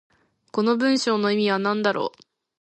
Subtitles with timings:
[0.51, 2.23] この文章の意味は何だろう。